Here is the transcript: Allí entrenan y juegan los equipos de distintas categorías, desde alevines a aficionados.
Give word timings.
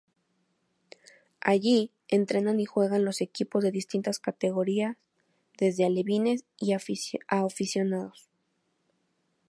Allí 1.41 1.91
entrenan 2.07 2.59
y 2.59 2.65
juegan 2.65 3.05
los 3.05 3.21
equipos 3.21 3.61
de 3.63 3.69
distintas 3.69 4.17
categorías, 4.17 4.97
desde 5.59 5.85
alevines 5.85 6.43
a 7.29 7.37
aficionados. 7.43 8.27